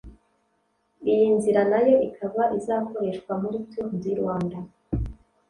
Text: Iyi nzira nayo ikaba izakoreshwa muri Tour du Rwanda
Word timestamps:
Iyi 1.11 1.27
nzira 1.35 1.61
nayo 1.71 1.95
ikaba 2.07 2.43
izakoreshwa 2.57 3.31
muri 3.41 3.57
Tour 3.69 3.89
du 4.01 4.11
Rwanda 4.19 4.57